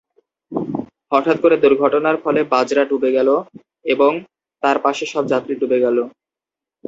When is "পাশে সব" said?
4.85-5.23